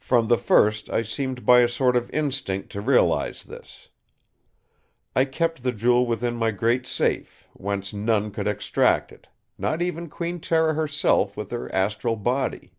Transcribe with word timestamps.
From 0.00 0.26
the 0.26 0.38
first 0.38 0.90
I 0.90 1.02
seemed 1.02 1.46
by 1.46 1.60
a 1.60 1.68
sort 1.68 1.94
of 1.94 2.10
instinct 2.10 2.70
to 2.70 2.80
realise 2.80 3.44
this. 3.44 3.90
I 5.14 5.24
kept 5.24 5.62
the 5.62 5.70
Jewel 5.70 6.04
within 6.04 6.34
my 6.34 6.50
great 6.50 6.84
safe, 6.84 7.46
whence 7.52 7.94
none 7.94 8.32
could 8.32 8.48
extract 8.48 9.12
it; 9.12 9.28
not 9.56 9.80
even 9.80 10.08
Queen 10.10 10.40
Tera 10.40 10.74
herself 10.74 11.36
with 11.36 11.52
her 11.52 11.72
astral 11.72 12.16
body." 12.16 12.72